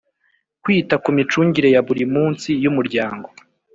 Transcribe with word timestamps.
kwita 0.63 0.95
ku 1.03 1.09
micungire 1.17 1.69
ya 1.75 1.81
buri 1.87 2.03
munsi 2.13 2.49
y 2.63 2.65
umuryango 2.71 3.27